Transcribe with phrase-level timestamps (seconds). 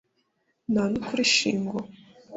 [0.73, 1.77] na n'ukuri shingo